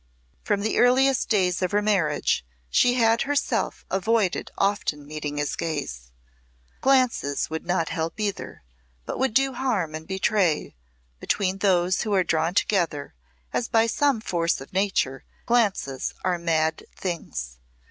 From 0.43 0.61
the 0.61 0.79
earliest 0.79 1.29
days 1.29 1.61
of 1.61 1.73
her 1.73 1.81
marriage 1.83 2.43
she 2.71 2.95
had 2.95 3.21
herself 3.21 3.85
avoided 3.91 4.49
often 4.57 5.05
meeting 5.05 5.37
his 5.37 5.55
gaze. 5.55 6.11
Glances 6.81 7.51
would 7.51 7.67
not 7.67 7.89
help 7.89 8.19
either, 8.19 8.63
but 9.05 9.19
would 9.19 9.35
do 9.35 9.53
harm 9.53 9.93
and 9.93 10.07
betray 10.07 10.73
between 11.19 11.59
those 11.59 12.01
who 12.01 12.15
are 12.15 12.23
drawn 12.23 12.55
together 12.55 13.13
as 13.53 13.67
by 13.67 13.85
some 13.85 14.21
force 14.21 14.59
of 14.59 14.73
Nature, 14.73 15.23
glances 15.45 16.15
are 16.25 16.39
mad 16.39 16.83
things. 16.95 17.59